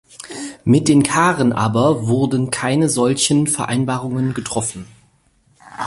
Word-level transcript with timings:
Mit 0.63 0.87
den 0.87 1.03
Karen 1.03 1.53
aber 1.53 2.07
wurden 2.07 2.49
keine 2.49 2.89
solchen 2.89 3.45
Vereinbarungen 3.45 4.33
getroffen. 4.33 4.87